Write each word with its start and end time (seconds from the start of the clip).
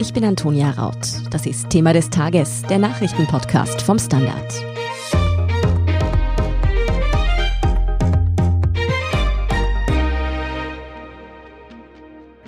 Ich 0.00 0.14
bin 0.14 0.24
Antonia 0.24 0.70
Raut. 0.70 0.96
Das 1.30 1.44
ist 1.44 1.68
Thema 1.68 1.92
des 1.92 2.08
Tages, 2.08 2.62
der 2.70 2.78
Nachrichtenpodcast 2.78 3.82
vom 3.82 3.98
Standard. 3.98 4.50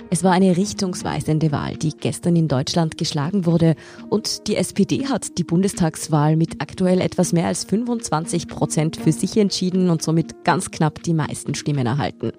Es 0.09 0.23
war 0.23 0.31
eine 0.31 0.57
richtungsweisende 0.57 1.51
Wahl, 1.51 1.77
die 1.77 1.91
gestern 1.91 2.35
in 2.35 2.47
Deutschland 2.47 2.97
geschlagen 2.97 3.45
wurde. 3.45 3.75
Und 4.09 4.47
die 4.47 4.55
SPD 4.55 5.05
hat 5.05 5.37
die 5.37 5.43
Bundestagswahl 5.43 6.35
mit 6.35 6.59
aktuell 6.59 7.01
etwas 7.01 7.33
mehr 7.33 7.45
als 7.45 7.65
25 7.65 8.47
Prozent 8.47 8.95
für 8.95 9.11
sich 9.11 9.37
entschieden 9.37 9.91
und 9.91 10.01
somit 10.01 10.43
ganz 10.43 10.71
knapp 10.71 11.03
die 11.03 11.13
meisten 11.13 11.53
Stimmen 11.53 11.85
erhalten. 11.85 12.31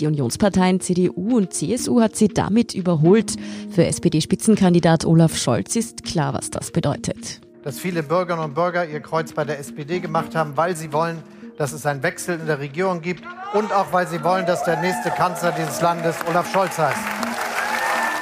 Die 0.00 0.06
Unionsparteien 0.06 0.80
CDU 0.80 1.36
und 1.36 1.52
CSU 1.52 2.00
hat 2.00 2.16
sie 2.16 2.28
damit 2.28 2.74
überholt. 2.74 3.36
Für 3.70 3.84
SPD-Spitzenkandidat 3.84 5.04
Olaf 5.04 5.36
Scholz 5.36 5.76
ist 5.76 6.04
klar, 6.04 6.34
was 6.34 6.50
das 6.50 6.70
bedeutet. 6.70 7.40
Dass 7.62 7.78
viele 7.78 8.02
Bürgerinnen 8.02 8.44
und 8.44 8.54
Bürger 8.54 8.86
ihr 8.86 9.00
Kreuz 9.00 9.32
bei 9.32 9.44
der 9.44 9.58
SPD 9.58 10.00
gemacht 10.00 10.34
haben, 10.34 10.56
weil 10.56 10.76
sie 10.76 10.92
wollen, 10.92 11.22
dass 11.56 11.72
es 11.72 11.86
einen 11.86 12.02
Wechsel 12.02 12.40
in 12.40 12.46
der 12.46 12.58
Regierung 12.58 13.00
gibt 13.00 13.24
und 13.52 13.72
auch 13.72 13.92
weil 13.92 14.06
sie 14.08 14.22
wollen, 14.24 14.46
dass 14.46 14.64
der 14.64 14.80
nächste 14.80 15.10
Kanzler 15.10 15.52
dieses 15.52 15.80
Landes 15.80 16.16
Olaf 16.28 16.52
Scholz 16.52 16.76
heißt. 16.76 16.98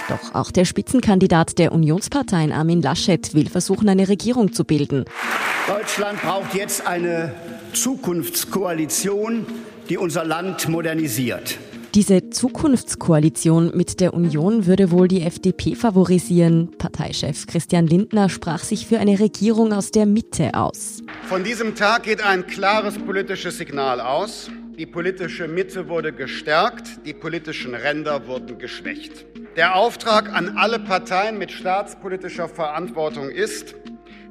Doch 0.09 0.35
auch 0.35 0.51
der 0.51 0.65
Spitzenkandidat 0.65 1.59
der 1.59 1.73
Unionsparteien 1.73 2.53
Armin 2.53 2.83
Laschet 2.83 3.35
will 3.35 3.49
versuchen, 3.49 3.89
eine 3.89 4.09
Regierung 4.09 4.53
zu 4.53 4.65
bilden. 4.65 5.05
Deutschland 5.67 6.21
braucht 6.21 6.55
jetzt 6.55 6.87
eine 6.87 7.33
Zukunftskoalition, 7.73 9.47
die 9.93 9.99
unser 9.99 10.25
Land 10.25 10.71
modernisiert. 10.71 11.59
Diese 11.95 12.31
Zukunftskoalition 12.31 13.73
mit 13.77 14.01
der 14.01 14.15
Union 14.15 14.65
würde 14.65 14.91
wohl 14.91 15.07
die 15.07 15.21
FDP 15.21 15.75
favorisieren. 15.75 16.71
Parteichef 16.79 17.47
Christian 17.47 17.87
Lindner 17.87 18.31
sprach 18.31 18.65
sich 18.65 18.87
für 18.87 18.99
eine 18.99 19.21
Regierung 19.21 19.75
aus 19.75 19.91
der 19.91 20.07
Mitte 20.07 20.55
aus. 20.55 21.03
Von 21.29 21.45
diesem 21.45 21.75
Tag 21.75 22.05
geht 22.05 22.25
ein 22.25 22.47
klares 22.47 22.97
politisches 22.97 23.59
Signal 23.59 24.01
aus. 24.01 24.51
Die 24.79 24.87
politische 24.87 25.47
Mitte 25.47 25.91
wurde 25.91 26.15
gestärkt, 26.15 27.05
die 27.05 27.13
politischen 27.13 27.75
Ränder 27.75 28.27
wurden 28.27 28.57
geschwächt. 28.57 29.27
Der 29.57 29.77
Auftrag 29.77 30.33
an 30.33 30.57
alle 30.57 30.79
Parteien 30.79 31.37
mit 31.37 31.53
staatspolitischer 31.53 32.49
Verantwortung 32.49 33.29
ist, 33.29 33.75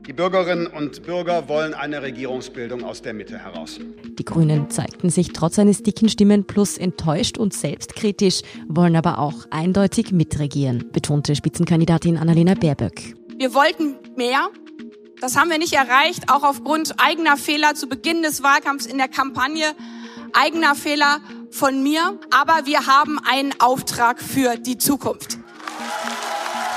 die 0.08 0.14
Bürgerinnen 0.14 0.68
und 0.68 1.04
Bürger 1.04 1.48
wollen 1.48 1.74
eine 1.74 2.02
Regierungsbildung 2.02 2.84
aus 2.84 3.02
der 3.02 3.14
Mitte 3.14 3.38
heraus. 3.38 3.80
Die 4.04 4.26
Grünen 4.26 4.70
zeigten 4.70 5.10
sich 5.10 5.32
trotz 5.32 5.60
eines 5.60 5.84
dicken 5.84 6.10
Stimmenplus 6.10 6.78
enttäuscht 6.78 7.38
und 7.38 7.54
selbstkritisch, 7.54 8.42
wollen 8.68 8.96
aber 8.96 9.20
auch 9.20 9.46
eindeutig 9.52 10.12
mitregieren, 10.12 10.92
betonte 10.92 11.36
Spitzenkandidatin 11.36 12.18
Annalena 12.18 12.56
Baerböck. 12.56 13.16
Wir 13.38 13.54
wollten 13.54 13.96
mehr. 14.16 14.50
Das 15.20 15.38
haben 15.38 15.52
wir 15.52 15.60
nicht 15.60 15.74
erreicht, 15.74 16.32
auch 16.32 16.44
aufgrund 16.44 16.96
eigener 16.98 17.38
Fehler 17.38 17.76
zu 17.76 17.88
Beginn 17.88 18.24
des 18.24 18.42
Wahlkampfs 18.42 18.88
in 18.88 18.98
der 18.98 19.08
Kampagne, 19.08 19.66
eigener 20.34 20.74
Fehler 20.74 21.20
von 21.52 21.84
mir. 21.84 22.20
Aber 22.32 22.66
wir 22.66 22.88
haben 22.88 23.20
einen 23.20 23.54
Auftrag 23.60 24.20
für 24.20 24.58
die 24.58 24.78
Zukunft. 24.80 25.38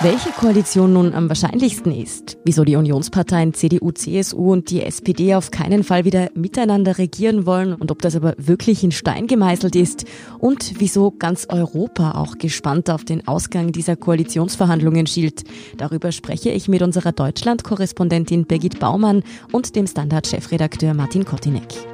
Welche 0.04 0.32
Koalition 0.32 0.92
nun 0.92 1.14
am 1.14 1.30
wahrscheinlichsten 1.30 1.90
ist, 1.90 2.36
wieso 2.44 2.62
die 2.64 2.76
Unionsparteien 2.76 3.54
CDU, 3.54 3.90
CSU 3.90 4.52
und 4.52 4.68
die 4.68 4.82
SPD 4.82 5.34
auf 5.34 5.50
keinen 5.50 5.82
Fall 5.82 6.04
wieder 6.04 6.28
miteinander 6.34 6.98
regieren 6.98 7.46
wollen 7.46 7.72
und 7.72 7.90
ob 7.90 8.02
das 8.02 8.14
aber 8.14 8.34
wirklich 8.36 8.84
in 8.84 8.92
Stein 8.92 9.26
gemeißelt 9.26 9.74
ist? 9.74 10.04
Und 10.38 10.74
wieso 10.78 11.10
ganz 11.10 11.46
Europa 11.48 12.20
auch 12.20 12.36
gespannt 12.36 12.90
auf 12.90 13.06
den 13.06 13.26
Ausgang 13.26 13.72
dieser 13.72 13.96
Koalitionsverhandlungen 13.96 15.06
schielt, 15.06 15.44
darüber 15.78 16.12
spreche 16.12 16.50
ich 16.50 16.68
mit 16.68 16.82
unserer 16.82 17.12
Deutschland-Korrespondentin 17.12 18.44
Birgit 18.44 18.80
Baumann 18.80 19.22
und 19.52 19.74
dem 19.74 19.86
Standard-Chefredakteur 19.86 20.92
Martin 20.92 21.24
Kotinek. 21.24 21.93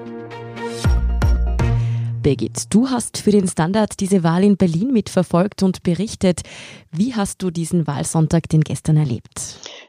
Birgit, 2.23 2.65
du 2.71 2.91
hast 2.91 3.19
für 3.19 3.31
den 3.31 3.49
Standard 3.49 3.99
diese 4.01 4.23
Wahl 4.23 4.45
in 4.45 4.57
Berlin 4.57 4.93
mitverfolgt 4.93 5.63
und 5.63 5.83
berichtet. 5.83 6.43
Wie 6.93 7.15
hast 7.15 7.41
du 7.41 7.51
diesen 7.51 7.87
Wahlsonntag 7.87 8.49
denn 8.49 8.63
gestern 8.63 8.97
erlebt? 8.97 9.31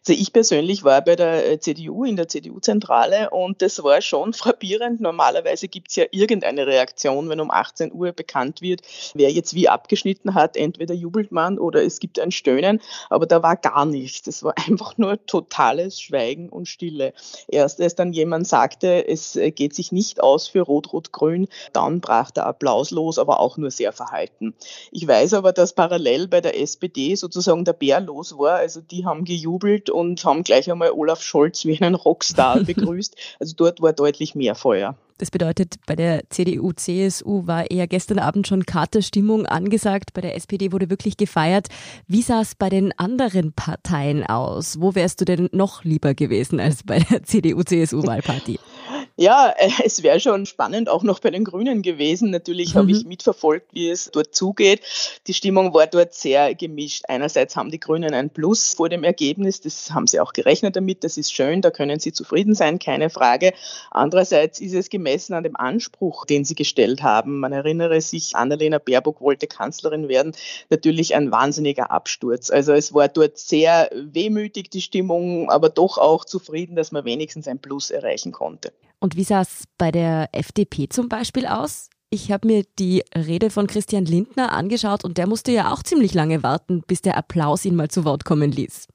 Also 0.08 0.20
ich 0.20 0.32
persönlich 0.32 0.84
war 0.84 1.02
bei 1.02 1.16
der 1.16 1.52
äh, 1.52 1.60
CDU 1.60 2.06
in 2.06 2.16
der 2.16 2.28
CDU-Zentrale 2.28 3.32
und 3.32 3.62
das 3.62 3.84
war 3.84 4.02
schon 4.02 4.34
frappierend. 4.34 5.02
Normalerweise 5.02 5.68
gibt 5.68 5.90
es 5.90 5.96
ja 5.96 6.06
irgendeine 6.12 6.68
Reaktion, 6.68 7.28
wenn 7.28 7.40
um 7.40 7.50
18 7.50 7.92
Uhr 7.92 8.12
bekannt 8.12 8.62
wird, 8.62 8.82
wer 9.16 9.32
jetzt 9.32 9.56
wie 9.56 9.68
abgeschnitten 9.68 10.36
hat. 10.36 10.56
Entweder 10.56 10.94
jubelt 10.94 11.32
man 11.32 11.58
oder 11.58 11.84
es 11.84 12.00
gibt 12.00 12.20
ein 12.20 12.32
Stöhnen, 12.32 12.82
aber 13.10 13.26
da 13.26 13.42
war 13.42 13.56
gar 13.56 13.86
nichts. 13.86 14.28
Es 14.28 14.44
war 14.44 14.54
einfach 14.68 14.98
nur 14.98 15.26
totales 15.26 16.00
Schweigen 16.00 16.50
und 16.50 16.68
Stille. 16.68 17.14
Erst 17.48 17.82
als 17.82 17.96
dann 17.96 18.14
jemand 18.14 18.48
sagte, 18.48 19.08
es 19.08 19.36
äh, 19.36 19.50
geht 19.50 19.74
sich 19.74 19.92
nicht 19.92 20.22
aus 20.22 20.48
für 20.48 20.62
Rot-Rot-Grün, 20.62 21.48
dann 21.74 22.00
brach 22.00 22.21
der 22.30 22.46
Applaus 22.46 22.92
los, 22.92 23.18
aber 23.18 23.40
auch 23.40 23.58
nur 23.58 23.72
sehr 23.72 23.92
verhalten. 23.94 24.54
Ich 24.92 25.08
weiß 25.08 25.34
aber, 25.34 25.54
dass 25.54 25.74
parallel 25.74 26.28
bei 26.28 26.42
der 26.42 26.60
SPD 26.60 27.16
sozusagen 27.16 27.66
der 27.66 27.74
Bär 27.74 28.00
los 28.00 28.38
war. 28.38 28.58
Also 28.58 28.82
die 28.82 29.06
haben 29.06 29.26
gejubelt 29.26 29.90
und 29.90 30.24
haben 30.24 30.44
gleich 30.44 30.70
einmal 30.70 30.92
Olaf 30.92 31.24
Scholz 31.24 31.66
wie 31.66 31.82
einen 31.82 31.96
Rockstar 31.96 32.60
begrüßt. 32.64 33.16
Also 33.40 33.56
dort 33.56 33.82
war 33.82 33.94
deutlich 33.94 34.36
mehr 34.36 34.54
Feuer. 34.54 34.96
Das 35.22 35.30
bedeutet, 35.30 35.76
bei 35.86 35.96
der 35.96 36.24
CDU, 36.32 36.72
CSU 36.72 37.46
war 37.46 37.70
eher 37.70 37.86
gestern 37.86 38.18
Abend 38.18 38.48
schon 38.48 38.66
Katerstimmung 38.66 39.46
angesagt. 39.46 40.14
Bei 40.14 40.22
der 40.22 40.36
SPD 40.36 40.72
wurde 40.72 40.90
wirklich 40.90 41.16
gefeiert. 41.16 41.68
Wie 42.08 42.24
sah 42.24 42.42
es 42.42 42.56
bei 42.56 42.70
den 42.70 42.92
anderen 42.98 43.54
Parteien 43.54 44.26
aus? 44.26 44.82
Wo 44.82 44.96
wärst 44.96 45.22
du 45.22 45.26
denn 45.26 45.48
noch 45.52 45.84
lieber 45.84 46.16
gewesen 46.16 46.60
als 46.60 46.82
bei 46.82 46.98
der 46.98 47.22
CDU-CSU-Wahlparty? 47.22 48.60
Ja, 49.18 49.54
es 49.84 50.04
wäre 50.04 50.20
schon 50.20 50.46
spannend 50.46 50.90
auch 50.90 51.04
noch 51.04 51.20
bei 51.20 51.30
den 51.30 51.44
Grünen 51.44 51.82
gewesen. 51.82 52.30
Natürlich 52.30 52.74
mhm. 52.74 52.80
habe 52.80 52.92
ich 52.92 53.06
mitverfolgt, 53.06 53.68
wie 53.74 53.90
es 53.90 54.10
dort 54.12 54.34
zugeht. 54.34 54.82
Die 55.28 55.34
Stimmung 55.34 55.74
war 55.74 55.88
dort 55.88 56.14
sehr 56.14 56.56
gemischt. 56.56 57.04
Einerseits 57.08 57.56
haben 57.56 57.72
die 57.72 57.80
Grünen 57.80 58.14
ein 58.14 58.30
Plus 58.30 58.74
vor 58.74 58.90
dem 58.90 59.04
Ergebnis, 59.04 59.62
das 59.62 59.92
haben 59.92 60.08
sie 60.08 60.20
auch 60.20 60.34
gerechnet 60.34 60.76
damit, 60.76 61.04
das 61.04 61.18
ist 61.18 61.34
schön, 61.34 61.62
da 61.62 61.72
können 61.72 62.00
sie 62.00 62.14
zufrieden 62.14 62.56
sein, 62.56 62.80
keine 62.80 63.10
Frage. 63.10 63.54
Andererseits 63.90 64.60
ist 64.60 64.74
es 64.74 64.90
gemessen 64.90 65.34
an 65.34 65.44
dem 65.44 65.56
Anspruch, 65.56 66.26
den 66.26 66.46
sie 66.46 66.56
gestellt 66.56 67.04
haben. 67.04 67.40
Man 67.40 67.52
erinnere 67.52 68.02
sich, 68.02 68.36
Annalena 68.36 68.80
Baerbock 68.80 69.22
wollte 69.22 69.48
Kanzlerin 69.48 70.08
werden, 70.08 70.34
natürlich 70.70 71.16
ein 71.16 71.32
wahnsinniger 71.32 71.92
Absturz. 71.92 72.50
Also 72.50 72.74
es 72.74 72.94
war 72.94 73.08
dort 73.08 73.38
sehr 73.38 73.90
wehmütig 73.94 74.70
die 74.70 74.82
Stimmung, 74.82 75.50
aber 75.50 75.70
doch 75.70 75.98
auch 75.98 76.26
zufrieden, 76.26 76.76
dass 76.76 76.92
man 76.92 77.06
wenigstens 77.06 77.48
ein 77.48 77.60
Plus 77.60 77.92
erreichen 77.92 78.32
konnte. 78.32 78.72
Und 79.02 79.16
wie 79.16 79.24
sah 79.24 79.42
es 79.42 79.64
bei 79.80 79.92
der 79.92 80.30
FDP 80.32 80.88
zum 80.88 81.10
Beispiel 81.10 81.48
aus? 81.48 81.90
Ich 82.12 82.32
habe 82.32 82.48
mir 82.48 82.64
die 82.78 83.04
Rede 83.16 83.50
von 83.50 83.66
Christian 83.66 84.06
Lindner 84.06 84.52
angeschaut 84.52 85.04
und 85.04 85.18
der 85.18 85.28
musste 85.28 85.52
ja 85.52 85.74
auch 85.74 85.82
ziemlich 85.82 86.14
lange 86.14 86.44
warten, 86.44 86.84
bis 86.86 87.02
der 87.02 87.18
Applaus 87.18 87.66
ihn 87.66 87.76
mal 87.76 87.90
zu 87.90 88.06
Wort 88.06 88.26
kommen 88.26 88.52
ließ. 88.52 88.88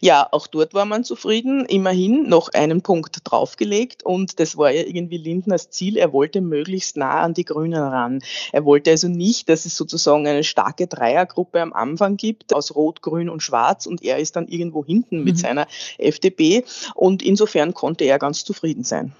Ja, 0.00 0.28
auch 0.30 0.46
dort 0.46 0.74
war 0.74 0.84
man 0.84 1.04
zufrieden. 1.04 1.64
Immerhin 1.66 2.28
noch 2.28 2.48
einen 2.50 2.82
Punkt 2.82 3.18
draufgelegt 3.24 4.02
und 4.02 4.40
das 4.40 4.56
war 4.56 4.70
ja 4.70 4.82
irgendwie 4.82 5.18
Lindners 5.18 5.70
Ziel. 5.70 5.96
Er 5.96 6.12
wollte 6.12 6.40
möglichst 6.40 6.96
nah 6.96 7.20
an 7.20 7.34
die 7.34 7.44
Grünen 7.44 7.82
ran. 7.82 8.20
Er 8.52 8.64
wollte 8.64 8.90
also 8.90 9.08
nicht, 9.08 9.48
dass 9.48 9.66
es 9.66 9.76
sozusagen 9.76 10.26
eine 10.26 10.44
starke 10.44 10.86
Dreiergruppe 10.86 11.60
am 11.60 11.72
Anfang 11.72 12.16
gibt 12.16 12.54
aus 12.54 12.74
Rot, 12.74 13.02
Grün 13.02 13.28
und 13.28 13.42
Schwarz 13.42 13.86
und 13.86 14.02
er 14.02 14.18
ist 14.18 14.36
dann 14.36 14.48
irgendwo 14.48 14.84
hinten 14.84 15.24
mit 15.24 15.36
mhm. 15.36 15.40
seiner 15.40 15.66
FDP 15.98 16.64
und 16.94 17.22
insofern 17.22 17.74
konnte 17.74 18.04
er 18.04 18.18
ganz 18.18 18.44
zufrieden 18.44 18.84
sein. 18.84 19.12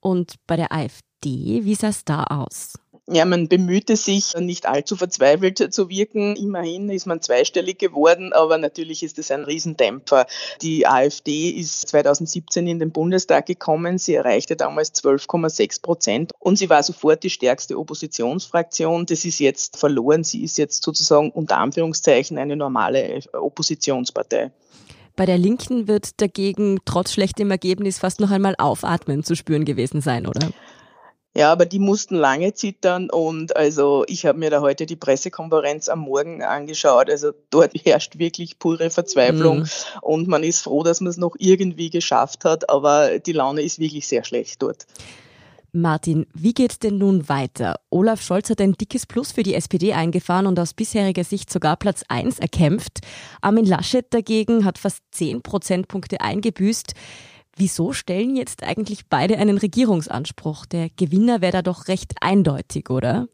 Und 0.00 0.34
bei 0.46 0.56
der 0.56 0.72
AfD, 0.72 1.64
wie 1.64 1.74
sah 1.74 1.88
es 1.88 2.04
da 2.04 2.24
aus? 2.24 2.74
Ja, 3.10 3.24
man 3.24 3.48
bemühte 3.48 3.96
sich, 3.96 4.34
nicht 4.36 4.66
allzu 4.66 4.94
verzweifelt 4.94 5.72
zu 5.72 5.88
wirken. 5.88 6.36
Immerhin 6.36 6.90
ist 6.90 7.06
man 7.06 7.22
zweistellig 7.22 7.78
geworden, 7.78 8.34
aber 8.34 8.58
natürlich 8.58 9.02
ist 9.02 9.18
es 9.18 9.30
ein 9.30 9.44
Riesendämpfer. 9.44 10.26
Die 10.60 10.86
AfD 10.86 11.48
ist 11.48 11.88
2017 11.88 12.66
in 12.66 12.78
den 12.78 12.90
Bundestag 12.90 13.46
gekommen. 13.46 13.96
Sie 13.96 14.14
erreichte 14.14 14.56
damals 14.56 14.92
12,6 15.02 15.80
Prozent 15.80 16.32
und 16.38 16.58
sie 16.58 16.68
war 16.68 16.82
sofort 16.82 17.22
die 17.22 17.30
stärkste 17.30 17.78
Oppositionsfraktion. 17.78 19.06
Das 19.06 19.24
ist 19.24 19.38
jetzt 19.38 19.78
verloren. 19.78 20.22
Sie 20.22 20.44
ist 20.44 20.58
jetzt 20.58 20.82
sozusagen 20.82 21.30
unter 21.30 21.56
Anführungszeichen 21.56 22.36
eine 22.36 22.56
normale 22.56 23.20
Oppositionspartei. 23.32 24.50
Bei 25.16 25.24
der 25.24 25.38
Linken 25.38 25.88
wird 25.88 26.20
dagegen 26.20 26.78
trotz 26.84 27.14
schlechtem 27.14 27.50
Ergebnis 27.50 27.98
fast 27.98 28.20
noch 28.20 28.30
einmal 28.30 28.54
Aufatmen 28.58 29.24
zu 29.24 29.34
spüren 29.34 29.64
gewesen 29.64 30.02
sein, 30.02 30.26
oder? 30.26 30.50
Ja, 31.38 31.52
aber 31.52 31.66
die 31.66 31.78
mussten 31.78 32.16
lange 32.16 32.52
zittern 32.52 33.10
und 33.10 33.54
also 33.54 34.02
ich 34.08 34.26
habe 34.26 34.40
mir 34.40 34.50
da 34.50 34.60
heute 34.60 34.86
die 34.86 34.96
Pressekonferenz 34.96 35.88
am 35.88 36.00
Morgen 36.00 36.42
angeschaut. 36.42 37.08
Also 37.08 37.30
dort 37.50 37.74
herrscht 37.84 38.18
wirklich 38.18 38.58
pure 38.58 38.90
Verzweiflung 38.90 39.60
mhm. 39.60 39.68
und 40.02 40.26
man 40.26 40.42
ist 40.42 40.62
froh, 40.62 40.82
dass 40.82 41.00
man 41.00 41.10
es 41.10 41.16
noch 41.16 41.36
irgendwie 41.38 41.90
geschafft 41.90 42.44
hat, 42.44 42.68
aber 42.68 43.20
die 43.20 43.30
Laune 43.30 43.62
ist 43.62 43.78
wirklich 43.78 44.08
sehr 44.08 44.24
schlecht 44.24 44.60
dort. 44.60 44.88
Martin, 45.70 46.26
wie 46.34 46.54
geht's 46.54 46.80
denn 46.80 46.98
nun 46.98 47.28
weiter? 47.28 47.76
Olaf 47.88 48.20
Scholz 48.20 48.50
hat 48.50 48.60
ein 48.60 48.72
dickes 48.72 49.06
Plus 49.06 49.30
für 49.30 49.44
die 49.44 49.54
SPD 49.54 49.92
eingefahren 49.92 50.48
und 50.48 50.58
aus 50.58 50.74
bisheriger 50.74 51.22
Sicht 51.22 51.52
sogar 51.52 51.76
Platz 51.76 52.02
1 52.08 52.40
erkämpft. 52.40 52.98
Armin 53.42 53.64
Laschet 53.64 54.06
dagegen 54.10 54.64
hat 54.64 54.76
fast 54.76 55.04
10 55.12 55.42
Prozentpunkte 55.42 56.20
eingebüßt. 56.20 56.94
Wieso 57.58 57.92
stellen 57.92 58.36
jetzt 58.36 58.62
eigentlich 58.62 59.06
beide 59.08 59.36
einen 59.36 59.58
Regierungsanspruch? 59.58 60.64
Der 60.66 60.90
Gewinner 60.90 61.40
wäre 61.40 61.52
da 61.52 61.62
doch 61.62 61.88
recht 61.88 62.14
eindeutig, 62.20 62.88
oder? 62.88 63.26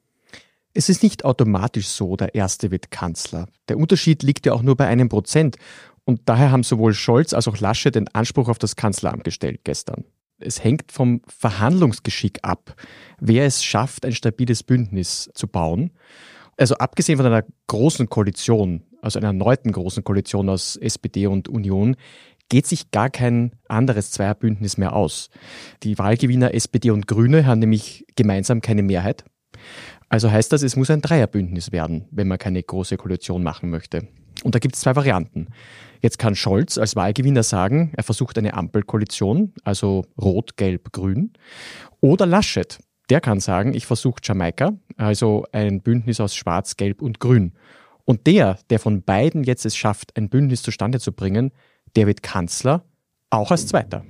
Es 0.73 0.88
ist 0.88 1.03
nicht 1.03 1.26
automatisch 1.26 1.88
so, 1.88 2.17
der 2.17 2.35
Erste 2.35 2.71
wird 2.71 2.91
Kanzler. 2.91 3.49
Der 3.69 3.76
Unterschied 3.76 4.23
liegt 4.23 4.47
ja 4.47 4.55
auch 4.55 4.62
nur 4.62 4.76
bei 4.76 4.87
einem 4.87 5.11
Prozent. 5.11 5.56
Und 6.05 6.23
daher 6.25 6.50
haben 6.50 6.62
sowohl 6.62 6.94
Scholz 6.94 7.35
als 7.35 7.49
auch 7.49 7.59
Laschet 7.59 7.94
den 7.94 8.09
Anspruch 8.15 8.49
auf 8.49 8.59
das 8.59 8.76
Kanzleramt 8.76 9.25
gestellt 9.25 9.61
gestern. 9.65 10.05
Es 10.38 10.65
hängt 10.65 10.91
vom 10.91 11.21
Verhandlungsgeschick 11.29 12.38
ab, 12.43 12.75
wer 13.21 13.44
es 13.44 13.62
schafft, 13.62 14.05
ein 14.05 14.12
stabiles 14.12 14.62
Bündnis 14.62 15.31
zu 15.35 15.49
bauen. 15.49 15.93
Also 16.56 16.76
abgesehen 16.76 17.19
von 17.19 17.26
einer 17.26 17.44
großen 17.67 18.09
Koalition, 18.09 18.82
also 19.03 19.19
einer 19.19 19.29
erneuten 19.29 19.71
großen 19.71 20.03
Koalition 20.03 20.49
aus 20.49 20.76
SPD 20.76 21.26
und 21.26 21.49
Union, 21.49 21.97
geht 22.49 22.67
sich 22.67 22.91
gar 22.91 23.11
kein 23.11 23.52
anderes 23.69 24.11
Zweierbündnis 24.11 24.76
mehr 24.76 24.94
aus. 24.94 25.31
Die 25.82 25.99
Wahlgewinner 25.99 26.55
SPD 26.55 26.91
und 26.91 27.06
Grüne 27.06 27.46
haben 27.46 27.58
nämlich 27.58 28.06
gemeinsam 28.17 28.61
keine 28.61 28.82
Mehrheit. 28.82 29.25
Also 30.08 30.31
heißt 30.31 30.52
das, 30.52 30.62
es 30.62 30.76
muss 30.76 30.91
ein 30.91 31.00
Dreierbündnis 31.00 31.73
werden, 31.73 32.06
wenn 32.11 32.29
man 32.29 32.38
keine 32.38 32.62
große 32.62 32.96
Koalition 32.96 33.43
machen 33.43 33.70
möchte. 33.70 34.08
Und 34.43 34.55
da 34.55 34.58
gibt 34.58 34.75
es 34.75 34.82
zwei 34.82 34.94
Varianten. 34.94 35.49
Jetzt 36.00 36.19
kann 36.19 36.35
Scholz 36.35 36.76
als 36.76 36.96
Wahlgewinner 36.96 37.43
sagen, 37.43 37.93
er 37.96 38.02
versucht 38.02 38.37
eine 38.37 38.55
Ampelkoalition, 38.55 39.55
also 39.64 40.05
Rot, 40.20 40.56
Gelb, 40.56 40.93
Grün. 40.93 41.32
Oder 42.00 42.26
Laschet, 42.26 42.79
der 43.11 43.20
kann 43.20 43.40
sagen, 43.40 43.75
ich 43.75 43.87
versuche 43.87 44.20
Jamaika, 44.23 44.75
also 44.97 45.47
ein 45.52 45.81
Bündnis 45.81 46.20
aus 46.20 46.35
Schwarz, 46.35 46.76
Gelb 46.76 47.00
und 47.00 47.20
Grün. 47.20 47.55
Und 48.05 48.26
der, 48.26 48.58
der 48.69 48.81
von 48.81 49.02
beiden 49.02 49.44
jetzt 49.44 49.64
es 49.64 49.76
schafft, 49.76 50.17
ein 50.17 50.29
Bündnis 50.29 50.62
zustande 50.62 51.00
zu 51.00 51.12
bringen, 51.12 51.52
wird 51.94 52.23
Kanzler, 52.23 52.85
auch 53.31 53.50
als 53.50 53.67
Zweiter. 53.67 54.05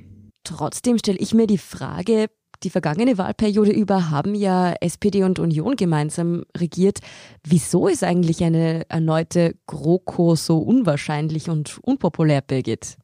Trotzdem 0.44 0.98
stelle 0.98 1.18
ich 1.18 1.34
mir 1.34 1.46
die 1.46 1.58
Frage, 1.58 2.28
die 2.62 2.70
vergangene 2.70 3.18
Wahlperiode 3.18 3.72
über 3.72 4.10
haben 4.10 4.34
ja 4.34 4.74
SPD 4.80 5.22
und 5.22 5.38
Union 5.38 5.76
gemeinsam 5.76 6.44
regiert. 6.56 7.00
Wieso 7.46 7.88
ist 7.88 8.02
eigentlich 8.02 8.42
eine 8.42 8.88
erneute 8.88 9.54
GroKo 9.66 10.34
so 10.34 10.58
unwahrscheinlich 10.58 11.50
und 11.50 11.78
unpopulär, 11.82 12.40
Birgit? 12.40 12.96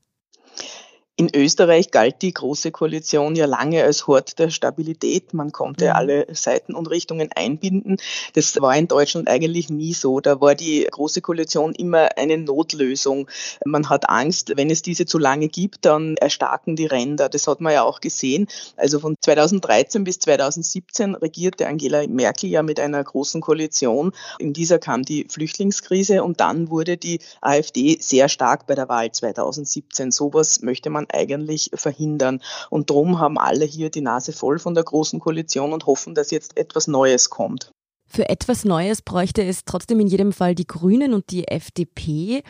In 1.20 1.28
Österreich 1.34 1.90
galt 1.90 2.22
die 2.22 2.32
Große 2.32 2.70
Koalition 2.70 3.36
ja 3.36 3.44
lange 3.44 3.84
als 3.84 4.06
Hort 4.06 4.38
der 4.38 4.48
Stabilität. 4.48 5.34
Man 5.34 5.52
konnte 5.52 5.88
mhm. 5.88 5.90
alle 5.90 6.26
Seiten 6.34 6.74
und 6.74 6.88
Richtungen 6.88 7.28
einbinden. 7.36 7.98
Das 8.32 8.58
war 8.58 8.74
in 8.74 8.88
Deutschland 8.88 9.28
eigentlich 9.28 9.68
nie 9.68 9.92
so. 9.92 10.20
Da 10.20 10.40
war 10.40 10.54
die 10.54 10.88
Große 10.90 11.20
Koalition 11.20 11.74
immer 11.74 12.16
eine 12.16 12.38
Notlösung. 12.38 13.28
Man 13.66 13.90
hat 13.90 14.08
Angst, 14.08 14.54
wenn 14.56 14.70
es 14.70 14.80
diese 14.80 15.04
zu 15.04 15.18
lange 15.18 15.48
gibt, 15.48 15.84
dann 15.84 16.16
erstarken 16.16 16.74
die 16.74 16.86
Ränder. 16.86 17.28
Das 17.28 17.46
hat 17.46 17.60
man 17.60 17.74
ja 17.74 17.82
auch 17.82 18.00
gesehen. 18.00 18.48
Also 18.78 18.98
von 18.98 19.14
2013 19.20 20.04
bis 20.04 20.20
2017 20.20 21.16
regierte 21.16 21.66
Angela 21.66 22.06
Merkel 22.06 22.48
ja 22.48 22.62
mit 22.62 22.80
einer 22.80 23.04
großen 23.04 23.42
Koalition. 23.42 24.12
In 24.38 24.54
dieser 24.54 24.78
kam 24.78 25.02
die 25.02 25.26
Flüchtlingskrise 25.28 26.24
und 26.24 26.40
dann 26.40 26.70
wurde 26.70 26.96
die 26.96 27.20
AfD 27.42 27.98
sehr 28.00 28.30
stark 28.30 28.66
bei 28.66 28.74
der 28.74 28.88
Wahl 28.88 29.12
2017. 29.12 30.12
Sowas 30.12 30.62
möchte 30.62 30.88
man 30.88 31.08
eigentlich 31.14 31.70
verhindern. 31.74 32.42
Und 32.70 32.90
darum 32.90 33.18
haben 33.18 33.38
alle 33.38 33.64
hier 33.64 33.90
die 33.90 34.00
Nase 34.00 34.32
voll 34.32 34.58
von 34.58 34.74
der 34.74 34.84
Großen 34.84 35.20
Koalition 35.20 35.72
und 35.72 35.86
hoffen, 35.86 36.14
dass 36.14 36.30
jetzt 36.30 36.56
etwas 36.56 36.86
Neues 36.86 37.30
kommt. 37.30 37.70
Für 38.06 38.28
etwas 38.28 38.64
Neues 38.64 39.02
bräuchte 39.02 39.44
es 39.44 39.64
trotzdem 39.64 40.00
in 40.00 40.08
jedem 40.08 40.32
Fall 40.32 40.54
die 40.54 40.66
Grünen 40.66 41.14
und 41.14 41.30
die 41.30 41.46
FDP. 41.46 42.42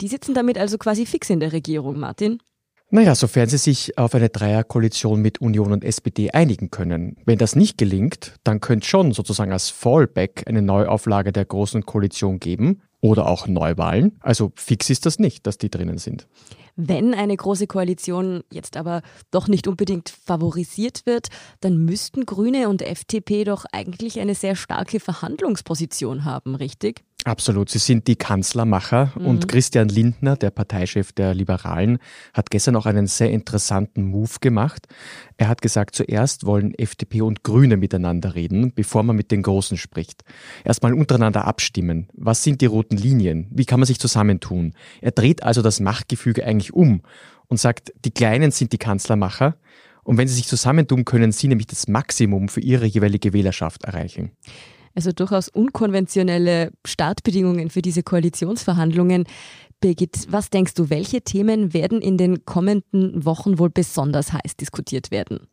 Die 0.00 0.08
sitzen 0.08 0.34
damit 0.34 0.58
also 0.58 0.76
quasi 0.76 1.06
fix 1.06 1.30
in 1.30 1.40
der 1.40 1.52
Regierung, 1.52 1.98
Martin. 1.98 2.40
Naja, 2.90 3.14
sofern 3.14 3.48
sie 3.48 3.58
sich 3.58 3.98
auf 3.98 4.14
eine 4.14 4.30
Dreierkoalition 4.30 5.20
mit 5.20 5.42
Union 5.42 5.72
und 5.72 5.84
SPD 5.84 6.30
einigen 6.30 6.70
können. 6.70 7.16
Wenn 7.26 7.38
das 7.38 7.54
nicht 7.54 7.76
gelingt, 7.76 8.36
dann 8.44 8.60
könnte 8.60 8.88
schon 8.88 9.12
sozusagen 9.12 9.52
als 9.52 9.68
Fallback 9.68 10.44
eine 10.46 10.62
Neuauflage 10.62 11.30
der 11.30 11.44
Großen 11.44 11.84
Koalition 11.84 12.40
geben 12.40 12.82
oder 13.00 13.28
auch 13.28 13.46
Neuwahlen. 13.46 14.16
Also 14.20 14.52
fix 14.56 14.90
ist 14.90 15.06
das 15.06 15.18
nicht, 15.18 15.46
dass 15.46 15.58
die 15.58 15.70
drinnen 15.70 15.98
sind. 15.98 16.26
Wenn 16.80 17.12
eine 17.12 17.36
große 17.36 17.66
Koalition 17.66 18.44
jetzt 18.52 18.76
aber 18.76 19.02
doch 19.32 19.48
nicht 19.48 19.66
unbedingt 19.66 20.10
favorisiert 20.10 21.06
wird, 21.06 21.26
dann 21.60 21.84
müssten 21.84 22.24
Grüne 22.24 22.68
und 22.68 22.82
FDP 22.82 23.42
doch 23.42 23.64
eigentlich 23.72 24.20
eine 24.20 24.36
sehr 24.36 24.54
starke 24.54 25.00
Verhandlungsposition 25.00 26.24
haben, 26.24 26.54
richtig? 26.54 27.02
Absolut. 27.24 27.68
Sie 27.68 27.78
sind 27.78 28.06
die 28.06 28.16
Kanzlermacher 28.16 29.12
mhm. 29.18 29.26
und 29.26 29.48
Christian 29.48 29.88
Lindner, 29.88 30.36
der 30.36 30.50
Parteichef 30.50 31.12
der 31.12 31.34
Liberalen, 31.34 31.98
hat 32.32 32.50
gestern 32.50 32.76
auch 32.76 32.86
einen 32.86 33.08
sehr 33.08 33.30
interessanten 33.30 34.04
Move 34.04 34.36
gemacht. 34.40 34.86
Er 35.36 35.48
hat 35.48 35.60
gesagt, 35.60 35.96
zuerst 35.96 36.46
wollen 36.46 36.74
FDP 36.74 37.22
und 37.22 37.42
Grüne 37.42 37.76
miteinander 37.76 38.34
reden, 38.34 38.72
bevor 38.72 39.02
man 39.02 39.16
mit 39.16 39.32
den 39.32 39.42
Großen 39.42 39.76
spricht. 39.76 40.22
Erstmal 40.64 40.94
untereinander 40.94 41.44
abstimmen. 41.44 42.08
Was 42.14 42.44
sind 42.44 42.60
die 42.60 42.66
roten 42.66 42.96
Linien? 42.96 43.48
Wie 43.50 43.64
kann 43.64 43.80
man 43.80 43.86
sich 43.86 43.98
zusammentun? 43.98 44.74
Er 45.00 45.10
dreht 45.10 45.42
also 45.42 45.60
das 45.60 45.80
Machtgefüge 45.80 46.44
eigentlich 46.44 46.72
um 46.72 47.02
und 47.48 47.58
sagt, 47.58 47.92
die 48.04 48.12
Kleinen 48.12 48.52
sind 48.52 48.72
die 48.72 48.78
Kanzlermacher 48.78 49.56
und 50.04 50.16
wenn 50.16 50.28
sie 50.28 50.34
sich 50.34 50.46
zusammentun, 50.46 51.04
können 51.04 51.32
sie 51.32 51.48
nämlich 51.48 51.66
das 51.66 51.88
Maximum 51.88 52.48
für 52.48 52.60
ihre 52.60 52.86
jeweilige 52.86 53.34
Wählerschaft 53.34 53.84
erreichen. 53.84 54.30
Also 54.98 55.12
durchaus 55.12 55.48
unkonventionelle 55.48 56.72
Startbedingungen 56.84 57.70
für 57.70 57.82
diese 57.82 58.02
Koalitionsverhandlungen. 58.02 59.26
Birgit, 59.80 60.26
was 60.28 60.50
denkst 60.50 60.74
du, 60.74 60.90
welche 60.90 61.20
Themen 61.20 61.72
werden 61.72 62.02
in 62.02 62.18
den 62.18 62.44
kommenden 62.44 63.24
Wochen 63.24 63.60
wohl 63.60 63.70
besonders 63.70 64.32
heiß 64.32 64.56
diskutiert 64.56 65.12
werden? 65.12 65.46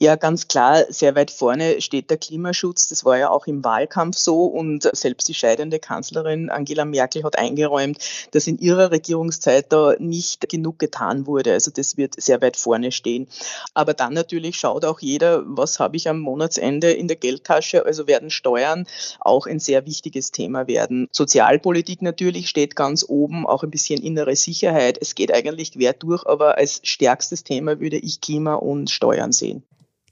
Ja, 0.00 0.16
ganz 0.16 0.48
klar, 0.48 0.84
sehr 0.88 1.14
weit 1.14 1.30
vorne 1.30 1.80
steht 1.80 2.10
der 2.10 2.18
Klimaschutz. 2.18 2.88
Das 2.88 3.04
war 3.04 3.16
ja 3.16 3.30
auch 3.30 3.46
im 3.46 3.62
Wahlkampf 3.64 4.18
so 4.18 4.44
und 4.44 4.82
selbst 4.94 5.28
die 5.28 5.34
scheidende 5.34 5.78
Kanzlerin 5.78 6.50
Angela 6.50 6.84
Merkel 6.84 7.22
hat 7.22 7.38
eingeräumt, 7.38 7.98
dass 8.32 8.48
in 8.48 8.58
ihrer 8.58 8.90
Regierungszeit 8.90 9.72
da 9.72 9.94
nicht 9.98 10.48
genug 10.48 10.80
getan 10.80 11.26
wurde. 11.26 11.52
Also 11.52 11.70
das 11.70 11.96
wird 11.96 12.20
sehr 12.20 12.42
weit 12.42 12.56
vorne 12.56 12.90
stehen. 12.90 13.28
Aber 13.72 13.94
dann 13.94 14.14
natürlich 14.14 14.56
schaut 14.56 14.84
auch 14.84 14.98
jeder, 14.98 15.42
was 15.46 15.78
habe 15.78 15.96
ich 15.96 16.08
am 16.08 16.18
Monatsende 16.18 16.90
in 16.90 17.06
der 17.06 17.16
Geldtasche. 17.16 17.86
Also 17.86 18.08
werden 18.08 18.30
Steuern 18.30 18.86
auch 19.20 19.46
ein 19.46 19.60
sehr 19.60 19.86
wichtiges 19.86 20.32
Thema 20.32 20.66
werden. 20.66 21.08
Sozialpolitik 21.12 22.02
natürlich 22.02 22.48
steht 22.48 22.74
ganz 22.74 23.06
oben, 23.08 23.46
auch 23.46 23.62
ein 23.62 23.70
bisschen 23.70 24.02
innere 24.02 24.34
Sicherheit. 24.34 24.98
Es 25.00 25.14
geht 25.14 25.32
eigentlich 25.32 25.72
quer 25.72 25.92
durch, 25.92 26.26
aber 26.26 26.58
als 26.58 26.80
stärkstes 26.82 27.44
Thema 27.44 27.78
würde 27.78 27.96
ich 27.96 28.20
Klima 28.20 28.54
und 28.56 28.90
Steuern 28.90 29.32
sehen. 29.44 29.62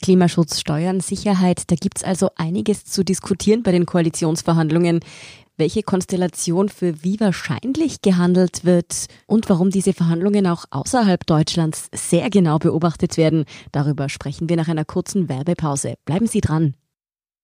Klimaschutz, 0.03 0.59
Steuern, 0.61 1.01
Sicherheit, 1.01 1.71
da 1.71 1.77
gibt's 1.77 2.03
also 2.03 2.31
einiges 2.37 2.85
zu 2.85 3.05
diskutieren 3.05 3.63
bei 3.63 3.73
den 3.73 3.87
Koalitionsverhandlungen. 3.87 5.01
Welche 5.57 5.83
Konstellation 5.83 6.69
für 6.69 7.05
wie 7.05 7.21
wahrscheinlich 7.21 8.03
gehandelt 8.03 8.65
wird 8.65 9.07
und 9.27 9.49
warum 9.49 9.71
diese 9.71 9.93
Verhandlungen 9.93 10.47
auch 10.47 10.65
außerhalb 10.71 11.25
Deutschlands 11.27 11.89
sehr 11.95 12.31
genau 12.31 12.59
beobachtet 12.59 13.17
werden, 13.17 13.45
darüber 13.71 14.09
sprechen 14.09 14.49
wir 14.49 14.57
nach 14.57 14.69
einer 14.69 14.85
kurzen 14.85 15.29
Werbepause. 15.29 15.95
Bleiben 16.05 16.27
Sie 16.27 16.41
dran. 16.41 16.75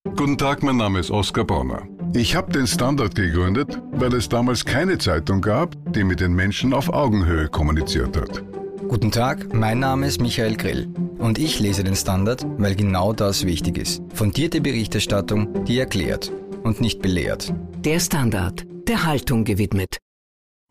Guten 0.03 0.37
Tag, 0.37 0.63
mein 0.63 0.77
Name 0.77 0.99
ist 0.99 1.11
Oskar 1.11 1.45
Bonner. 1.45 1.87
Ich 2.13 2.35
habe 2.35 2.51
den 2.51 2.67
Standard 2.67 3.15
gegründet, 3.15 3.79
weil 3.91 4.13
es 4.15 4.27
damals 4.27 4.65
keine 4.65 4.97
Zeitung 4.97 5.41
gab, 5.41 5.75
die 5.93 6.03
mit 6.03 6.19
den 6.19 6.33
Menschen 6.33 6.73
auf 6.73 6.89
Augenhöhe 6.89 7.47
kommuniziert 7.47 8.17
hat. 8.17 8.43
Guten 8.89 9.11
Tag, 9.11 9.53
mein 9.53 9.77
Name 9.77 10.07
ist 10.07 10.19
Michael 10.19 10.57
Grill 10.57 10.87
und 11.19 11.37
ich 11.37 11.59
lese 11.59 11.83
den 11.83 11.95
Standard, 11.95 12.43
weil 12.57 12.75
genau 12.75 13.13
das 13.13 13.45
wichtig 13.45 13.77
ist. 13.77 14.01
Fundierte 14.15 14.61
Berichterstattung, 14.61 15.63
die 15.65 15.77
erklärt 15.77 16.31
und 16.63 16.81
nicht 16.81 16.99
belehrt. 16.99 17.53
Der 17.85 17.99
Standard, 17.99 18.65
der 18.87 19.05
Haltung 19.05 19.43
gewidmet. 19.43 19.97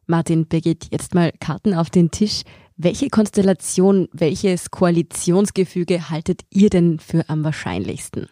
Martin 0.06 0.48
Birgit, 0.48 0.88
jetzt 0.90 1.14
mal 1.14 1.30
Karten 1.38 1.74
auf 1.74 1.90
den 1.90 2.10
Tisch. 2.10 2.42
Welche 2.76 3.08
Konstellation, 3.08 4.08
welches 4.12 4.72
Koalitionsgefüge 4.72 6.10
haltet 6.10 6.42
ihr 6.50 6.70
denn 6.70 6.98
für 6.98 7.28
am 7.28 7.44
wahrscheinlichsten? 7.44 8.28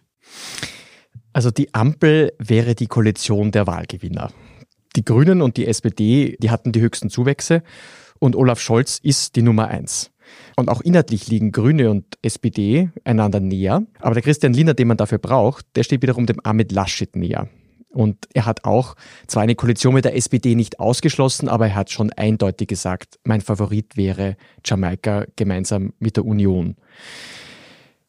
Also 1.32 1.52
die 1.52 1.72
Ampel 1.74 2.32
wäre 2.40 2.74
die 2.74 2.88
Koalition 2.88 3.52
der 3.52 3.68
Wahlgewinner. 3.68 4.32
Die 4.96 5.04
Grünen 5.04 5.42
und 5.42 5.56
die 5.56 5.68
SPD, 5.68 6.36
die 6.40 6.50
hatten 6.50 6.72
die 6.72 6.80
höchsten 6.80 7.08
Zuwächse 7.08 7.62
und 8.18 8.36
Olaf 8.36 8.60
Scholz 8.60 8.98
ist 9.02 9.36
die 9.36 9.42
Nummer 9.42 9.68
eins. 9.68 10.10
Und 10.56 10.68
auch 10.68 10.80
inhaltlich 10.80 11.28
liegen 11.28 11.52
Grüne 11.52 11.90
und 11.90 12.04
SPD 12.22 12.90
einander 13.04 13.40
näher. 13.40 13.82
Aber 14.00 14.14
der 14.14 14.22
Christian 14.22 14.52
Lindner, 14.52 14.74
den 14.74 14.88
man 14.88 14.96
dafür 14.96 15.18
braucht, 15.18 15.66
der 15.76 15.84
steht 15.84 16.02
wiederum 16.02 16.26
dem 16.26 16.40
Ahmed 16.42 16.72
Laschet 16.72 17.14
näher. 17.14 17.48
Und 17.90 18.28
er 18.34 18.44
hat 18.44 18.64
auch 18.64 18.94
zwar 19.26 19.42
eine 19.42 19.54
Koalition 19.54 19.94
mit 19.94 20.04
der 20.04 20.16
SPD 20.16 20.54
nicht 20.54 20.80
ausgeschlossen, 20.80 21.48
aber 21.48 21.68
er 21.68 21.74
hat 21.74 21.90
schon 21.90 22.12
eindeutig 22.12 22.68
gesagt, 22.68 23.18
mein 23.24 23.40
Favorit 23.40 23.96
wäre 23.96 24.36
Jamaika 24.64 25.24
gemeinsam 25.36 25.94
mit 25.98 26.16
der 26.16 26.26
Union. 26.26 26.76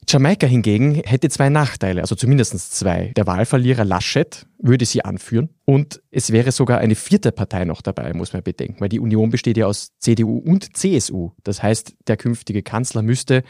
Jamaika 0.10 0.48
hingegen 0.48 0.96
hätte 0.96 1.30
zwei 1.30 1.50
Nachteile, 1.50 2.00
also 2.00 2.16
zumindest 2.16 2.58
zwei. 2.74 3.12
Der 3.18 3.28
Wahlverlierer 3.28 3.84
Laschet 3.84 4.46
würde 4.58 4.86
sie 4.86 5.04
anführen 5.04 5.50
und 5.66 6.02
es 6.12 6.32
wäre 6.32 6.54
sogar 6.54 6.80
eine 6.80 6.96
vierte 6.96 7.34
Partei 7.34 7.66
noch 7.66 7.82
dabei, 7.82 8.14
muss 8.14 8.32
man 8.32 8.42
bedenken, 8.42 8.80
weil 8.80 8.88
die 8.88 9.02
Union 9.02 9.32
besteht 9.32 9.58
ja 9.58 9.66
aus 9.66 9.92
CDU 10.00 10.38
und 10.38 10.78
CSU. 10.78 11.32
Das 11.44 11.62
heißt, 11.62 11.96
der 12.08 12.16
künftige 12.16 12.64
Kanzler 12.64 13.02
müsste 13.02 13.44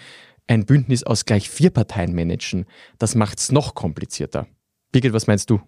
ein 0.48 0.66
Bündnis 0.66 1.04
aus 1.04 1.26
gleich 1.26 1.48
vier 1.50 1.70
Parteien 1.70 2.16
managen. 2.16 2.66
Das 2.98 3.14
macht 3.14 3.38
es 3.38 3.52
noch 3.52 3.76
komplizierter. 3.76 4.48
Birgit, 4.98 5.14
was 5.14 5.28
meinst 5.28 5.52
du? 5.52 5.62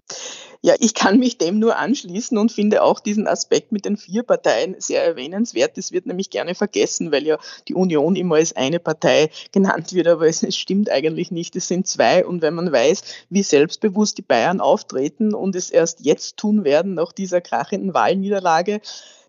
Ja, 0.64 0.74
ich 0.80 0.96
kann 0.96 1.20
mich 1.20 1.38
dem 1.38 1.60
nur 1.60 1.78
anschließen 1.78 2.36
und 2.36 2.52
finde 2.52 2.82
auch 2.82 3.00
diesen 3.00 3.28
Aspekt 3.28 3.72
mit 3.72 3.86
den 3.86 3.96
vier 3.96 4.24
Parteien 4.24 4.76
sehr 4.80 5.06
erwähnenswert. 5.06 5.78
Das 5.78 5.92
wird 5.92 6.08
nämlich 6.08 6.32
gerne 6.32 6.56
vergessen, 6.56 7.12
weil 7.12 7.28
ja 7.28 7.38
die 7.68 7.76
Union 7.76 8.16
immer 8.16 8.38
als 8.38 8.56
eine 8.56 8.80
Partei 8.80 9.30
genannt 9.52 9.94
wird, 9.94 10.08
aber 10.08 10.28
es, 10.28 10.42
es 10.42 10.58
stimmt 10.58 10.90
eigentlich 10.90 11.30
nicht. 11.30 11.56
Es 11.56 11.68
sind 11.68 11.86
zwei 11.86 12.26
und 12.26 12.42
wenn 12.42 12.56
man 12.56 12.72
weiß, 12.72 13.04
wie 13.30 13.44
selbstbewusst 13.44 14.18
die 14.18 14.24
Bayern 14.24 14.62
auftreten 14.62 15.36
und 15.36 15.56
es 15.56 15.70
erst 15.70 16.00
jetzt 16.02 16.38
tun 16.38 16.64
werden 16.64 16.96
nach 16.96 17.12
dieser 17.12 17.40
krachenden 17.40 17.94
Wahlniederlage, 17.94 18.82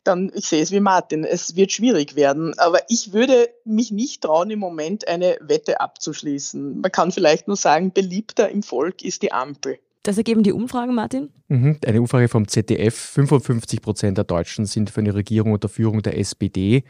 dann 0.03 0.33
ich 0.35 0.47
sehe 0.47 0.63
es 0.63 0.71
wie 0.71 0.81
Martin, 0.81 1.25
es 1.25 1.57
wird 1.57 1.73
schwierig 1.73 2.17
werden. 2.17 2.59
Aber 2.59 2.81
ich 2.89 3.13
würde 3.13 3.51
mich 3.67 3.91
nicht 3.91 4.23
trauen, 4.23 4.51
im 4.51 4.61
Moment 4.61 5.07
eine 5.07 5.37
Wette 5.43 5.83
abzuschließen. 5.83 6.81
Man 6.81 6.91
kann 6.91 7.13
vielleicht 7.13 7.49
nur 7.49 7.57
sagen, 7.57 7.93
beliebter 7.93 8.49
im 8.49 8.63
Volk 8.63 9.03
ist 9.03 9.21
die 9.21 9.33
Ampel. 9.33 9.79
Das 10.03 10.17
ergeben 10.17 10.43
die 10.43 10.53
Umfragen, 10.53 10.95
Martin? 10.95 11.31
Mhm. 11.49 11.79
Eine 11.85 12.01
Umfrage 12.01 12.29
vom 12.29 12.49
ZDF. 12.49 12.95
55 12.95 13.83
Prozent 13.83 14.17
der 14.17 14.25
Deutschen 14.25 14.65
sind 14.65 14.91
für 14.91 15.01
eine 15.01 15.15
Regierung 15.15 15.53
unter 15.53 15.69
Führung 15.69 16.03
der 16.03 16.19
SPD. 16.19 16.85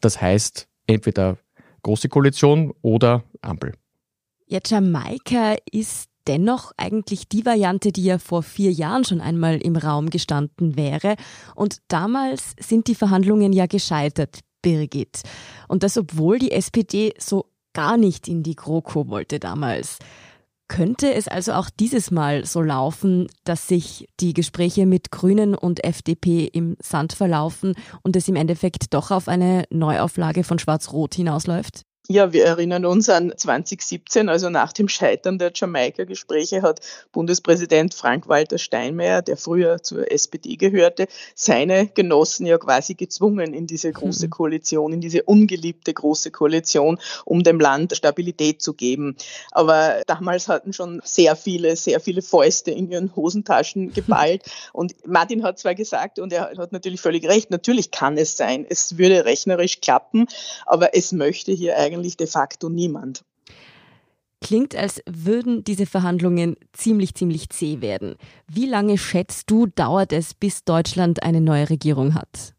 Das 0.00 0.20
heißt, 0.20 0.68
entweder 0.86 1.38
Große 1.82 2.08
Koalition 2.08 2.74
oder 2.82 3.24
Ampel. 3.40 3.72
Ja, 4.46 4.58
Jamaika 4.64 5.56
ist 5.70 6.10
dennoch 6.26 6.72
eigentlich 6.76 7.28
die 7.28 7.46
Variante, 7.46 7.92
die 7.92 8.04
ja 8.04 8.18
vor 8.18 8.42
vier 8.42 8.70
Jahren 8.70 9.04
schon 9.04 9.20
einmal 9.20 9.56
im 9.56 9.76
Raum 9.76 10.10
gestanden 10.10 10.76
wäre. 10.76 11.16
Und 11.54 11.78
damals 11.88 12.54
sind 12.58 12.88
die 12.88 12.94
Verhandlungen 12.94 13.52
ja 13.52 13.66
gescheitert, 13.66 14.40
Birgit. 14.62 15.22
Und 15.68 15.82
das, 15.82 15.96
obwohl 15.96 16.38
die 16.38 16.52
SPD 16.52 17.14
so 17.18 17.46
gar 17.72 17.96
nicht 17.96 18.28
in 18.28 18.42
die 18.42 18.56
GroKo 18.56 19.08
wollte 19.08 19.38
damals. 19.38 19.98
Könnte 20.70 21.12
es 21.12 21.26
also 21.26 21.54
auch 21.54 21.68
dieses 21.68 22.12
Mal 22.12 22.46
so 22.46 22.62
laufen, 22.62 23.26
dass 23.42 23.66
sich 23.66 24.08
die 24.20 24.34
Gespräche 24.34 24.86
mit 24.86 25.10
Grünen 25.10 25.56
und 25.56 25.82
FDP 25.82 26.44
im 26.44 26.76
Sand 26.80 27.12
verlaufen 27.12 27.74
und 28.02 28.14
es 28.14 28.28
im 28.28 28.36
Endeffekt 28.36 28.94
doch 28.94 29.10
auf 29.10 29.26
eine 29.26 29.64
Neuauflage 29.70 30.44
von 30.44 30.60
Schwarz-Rot 30.60 31.16
hinausläuft? 31.16 31.82
Ja, 32.12 32.32
wir 32.32 32.44
erinnern 32.44 32.86
uns 32.86 33.08
an 33.08 33.32
2017, 33.36 34.28
also 34.28 34.50
nach 34.50 34.72
dem 34.72 34.88
Scheitern 34.88 35.38
der 35.38 35.52
Jamaika-Gespräche 35.54 36.60
hat 36.60 36.80
Bundespräsident 37.12 37.94
Frank-Walter 37.94 38.58
Steinmeier, 38.58 39.22
der 39.22 39.36
früher 39.36 39.80
zur 39.80 40.10
SPD 40.10 40.56
gehörte, 40.56 41.06
seine 41.36 41.86
Genossen 41.86 42.46
ja 42.46 42.58
quasi 42.58 42.94
gezwungen 42.94 43.54
in 43.54 43.68
diese 43.68 43.92
große 43.92 44.26
mhm. 44.26 44.30
Koalition, 44.30 44.92
in 44.92 45.00
diese 45.00 45.22
ungeliebte 45.22 45.94
große 45.94 46.32
Koalition, 46.32 46.98
um 47.26 47.44
dem 47.44 47.60
Land 47.60 47.94
Stabilität 47.94 48.60
zu 48.60 48.74
geben. 48.74 49.14
Aber 49.52 50.02
damals 50.08 50.48
hatten 50.48 50.72
schon 50.72 51.00
sehr 51.04 51.36
viele, 51.36 51.76
sehr 51.76 52.00
viele 52.00 52.22
Fäuste 52.22 52.72
in 52.72 52.90
ihren 52.90 53.14
Hosentaschen 53.14 53.92
geballt. 53.94 54.42
Und 54.72 54.96
Martin 55.06 55.44
hat 55.44 55.60
zwar 55.60 55.76
gesagt, 55.76 56.18
und 56.18 56.32
er 56.32 56.50
hat 56.58 56.72
natürlich 56.72 57.00
völlig 57.00 57.28
recht, 57.28 57.52
natürlich 57.52 57.92
kann 57.92 58.18
es 58.18 58.36
sein, 58.36 58.66
es 58.68 58.98
würde 58.98 59.24
rechnerisch 59.26 59.80
klappen, 59.80 60.26
aber 60.66 60.96
es 60.96 61.12
möchte 61.12 61.52
hier 61.52 61.78
eigentlich 61.78 61.99
eigentlich 62.00 62.16
de 62.16 62.26
facto 62.26 62.68
niemand. 62.68 63.22
Klingt, 64.42 64.74
als 64.74 65.02
würden 65.06 65.64
diese 65.64 65.84
Verhandlungen 65.84 66.56
ziemlich, 66.72 67.14
ziemlich 67.14 67.50
zäh 67.50 67.82
werden. 67.82 68.16
Wie 68.48 68.66
lange 68.66 68.96
schätzt 68.96 69.50
du, 69.50 69.66
dauert 69.66 70.14
es, 70.14 70.32
bis 70.32 70.64
Deutschland 70.64 71.22
eine 71.22 71.42
neue 71.42 71.68
Regierung 71.68 72.14
hat? 72.14 72.54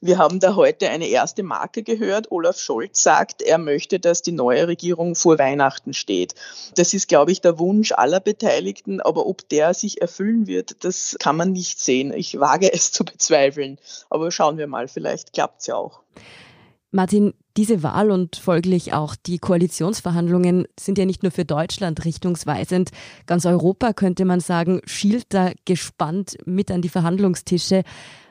Wir 0.00 0.18
haben 0.18 0.40
da 0.40 0.56
heute 0.56 0.90
eine 0.90 1.06
erste 1.06 1.44
Marke 1.44 1.82
gehört. 1.82 2.30
Olaf 2.32 2.58
Scholz 2.58 3.02
sagt, 3.02 3.40
er 3.40 3.58
möchte, 3.58 4.00
dass 4.00 4.22
die 4.22 4.32
neue 4.32 4.66
Regierung 4.66 5.14
vor 5.14 5.38
Weihnachten 5.38 5.94
steht. 5.94 6.34
Das 6.74 6.92
ist, 6.92 7.08
glaube 7.08 7.30
ich, 7.30 7.40
der 7.40 7.58
Wunsch 7.58 7.92
aller 7.92 8.20
Beteiligten, 8.20 9.00
aber 9.00 9.24
ob 9.24 9.48
der 9.48 9.72
sich 9.72 10.02
erfüllen 10.02 10.46
wird, 10.46 10.84
das 10.84 11.16
kann 11.20 11.36
man 11.36 11.52
nicht 11.52 11.78
sehen. 11.78 12.12
Ich 12.12 12.38
wage 12.38 12.70
es 12.74 12.90
zu 12.90 13.04
bezweifeln. 13.04 13.78
Aber 14.10 14.30
schauen 14.32 14.58
wir 14.58 14.66
mal, 14.66 14.88
vielleicht 14.88 15.32
klappt 15.32 15.60
es 15.60 15.68
ja 15.68 15.76
auch. 15.76 16.00
Martin, 16.94 17.34
diese 17.56 17.82
Wahl 17.82 18.12
und 18.12 18.36
folglich 18.36 18.92
auch 18.92 19.16
die 19.16 19.40
Koalitionsverhandlungen 19.40 20.68
sind 20.78 20.96
ja 20.96 21.04
nicht 21.06 21.24
nur 21.24 21.32
für 21.32 21.44
Deutschland 21.44 22.04
richtungsweisend. 22.04 22.90
Ganz 23.26 23.46
Europa, 23.46 23.92
könnte 23.92 24.24
man 24.24 24.38
sagen, 24.38 24.80
schielt 24.84 25.26
da 25.30 25.50
gespannt 25.64 26.36
mit 26.44 26.70
an 26.70 26.82
die 26.82 26.88
Verhandlungstische. 26.88 27.82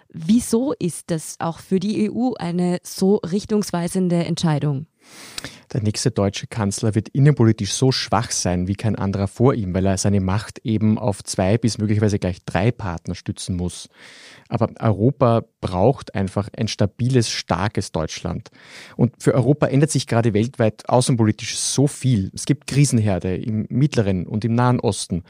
Wieso 0.08 0.72
ist 0.80 1.12
das 1.12 1.36
auch 1.40 1.60
für 1.60 1.82
die 1.82 2.10
EU 2.10 2.36
eine 2.40 2.80
so 2.84 3.18
richtungsweisende 3.18 4.24
Entscheidung? 4.24 4.86
Der 5.74 5.82
nächste 5.82 6.12
deutsche 6.12 6.46
Kanzler 6.46 6.94
wird 6.94 7.10
innenpolitisch 7.10 7.74
so 7.74 7.92
schwach 7.92 8.30
sein 8.30 8.68
wie 8.68 8.76
kein 8.76 8.96
anderer 8.96 9.28
vor 9.28 9.56
ihm, 9.56 9.74
weil 9.74 9.88
er 9.88 9.98
seine 9.98 10.22
Macht 10.22 10.60
eben 10.64 11.00
auf 11.00 11.24
zwei 11.24 11.58
bis 11.58 11.80
möglicherweise 11.80 12.20
gleich 12.20 12.46
drei 12.46 12.72
Partner 12.72 13.16
stützen 13.16 13.56
muss. 13.56 13.90
Aber 14.50 14.70
Europa 14.80 15.44
braucht 15.62 16.14
einfach 16.14 16.48
ein 16.56 16.68
stabiles, 16.68 17.30
starkes 17.30 17.92
Deutschland. 17.92 18.52
Und 18.96 19.16
für 19.18 19.34
Europa 19.34 19.66
ändert 19.66 19.90
sich 19.90 20.06
gerade 20.06 20.36
weltweit 20.36 20.88
außenpolitisch 20.88 21.58
so 21.58 21.88
viel. 21.88 22.30
Es 22.36 22.46
gibt 22.46 22.68
Krisenherde 22.68 23.36
im 23.36 23.66
Mittleren 23.70 24.28
und 24.28 24.46
im 24.46 24.54
Nahen 24.54 24.80
Osten. 24.80 25.24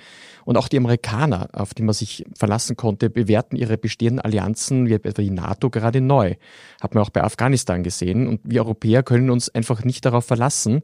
Und 0.43 0.57
auch 0.57 0.67
die 0.67 0.77
Amerikaner, 0.77 1.47
auf 1.53 1.73
die 1.73 1.83
man 1.83 1.93
sich 1.93 2.25
verlassen 2.35 2.75
konnte, 2.75 3.09
bewerten 3.09 3.55
ihre 3.55 3.77
bestehenden 3.77 4.19
Allianzen, 4.19 4.87
wie 4.89 4.93
etwa 4.93 5.21
die 5.21 5.29
NATO, 5.29 5.69
gerade 5.69 6.01
neu. 6.01 6.35
Hat 6.81 6.93
man 6.93 7.03
auch 7.03 7.09
bei 7.09 7.23
Afghanistan 7.23 7.83
gesehen. 7.83 8.27
Und 8.27 8.41
wir 8.43 8.63
Europäer 8.63 9.03
können 9.03 9.29
uns 9.29 9.47
einfach 9.47 9.85
nicht 9.85 10.03
darauf 10.03 10.25
verlassen, 10.33 10.81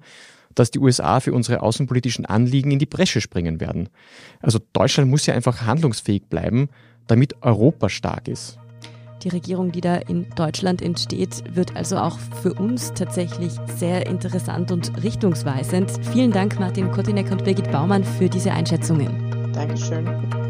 dass 0.53 0.71
die 0.71 0.79
USA 0.79 1.19
für 1.19 1.33
unsere 1.33 1.61
außenpolitischen 1.61 2.25
Anliegen 2.25 2.71
in 2.71 2.79
die 2.79 2.85
Bresche 2.85 3.21
springen 3.21 3.59
werden. 3.59 3.89
Also 4.41 4.59
Deutschland 4.73 5.09
muss 5.09 5.25
ja 5.25 5.33
einfach 5.33 5.65
handlungsfähig 5.65 6.27
bleiben, 6.29 6.69
damit 7.07 7.41
Europa 7.41 7.89
stark 7.89 8.27
ist. 8.27 8.59
Die 9.23 9.29
Regierung, 9.29 9.71
die 9.71 9.81
da 9.81 9.95
in 9.95 10.29
Deutschland 10.35 10.81
entsteht, 10.81 11.43
wird 11.53 11.75
also 11.75 11.97
auch 11.97 12.17
für 12.41 12.53
uns 12.53 12.93
tatsächlich 12.93 13.53
sehr 13.75 14.05
interessant 14.05 14.71
und 14.71 15.03
richtungsweisend. 15.03 15.91
Vielen 16.13 16.31
Dank, 16.31 16.57
Martin 16.59 16.91
Kotinek 16.91 17.31
und 17.31 17.43
Birgit 17.43 17.69
Baumann, 17.71 18.03
für 18.03 18.29
diese 18.29 18.51
Einschätzungen. 18.51 19.51
Dankeschön. 19.51 20.05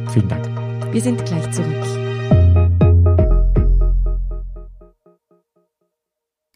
Vielen 0.09 0.27
Dank. 0.27 0.93
Wir 0.93 1.01
sind 1.01 1.25
gleich 1.25 1.49
zurück. 1.51 1.85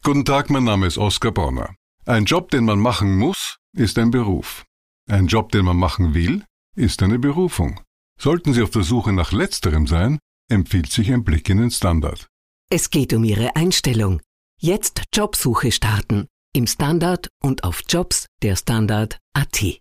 Guten 0.04 0.24
Tag, 0.24 0.50
mein 0.50 0.64
Name 0.64 0.86
ist 0.86 0.98
Oskar 0.98 1.32
Bonner. 1.32 1.74
Ein 2.06 2.26
Job, 2.26 2.50
den 2.50 2.66
man 2.66 2.78
machen 2.78 3.16
muss, 3.16 3.56
ist 3.74 3.98
ein 3.98 4.10
Beruf. 4.10 4.66
Ein 5.08 5.26
Job, 5.26 5.52
den 5.52 5.64
man 5.64 5.78
machen 5.78 6.12
will, 6.12 6.44
ist 6.76 7.02
eine 7.02 7.18
Berufung. 7.18 7.80
Sollten 8.20 8.52
Sie 8.52 8.62
auf 8.62 8.70
der 8.70 8.82
Suche 8.82 9.14
nach 9.14 9.32
letzterem 9.32 9.86
sein, 9.86 10.18
empfiehlt 10.50 10.92
sich 10.92 11.10
ein 11.10 11.24
Blick 11.24 11.48
in 11.48 11.56
den 11.56 11.70
Standard. 11.70 12.28
Es 12.70 12.90
geht 12.90 13.14
um 13.14 13.24
Ihre 13.24 13.56
Einstellung. 13.56 14.20
Jetzt 14.60 15.04
Jobsuche 15.14 15.72
starten. 15.72 16.26
Im 16.52 16.66
Standard 16.66 17.28
und 17.42 17.64
auf 17.64 17.82
Jobs 17.88 18.26
der 18.42 18.56
Standard.at. 18.56 19.80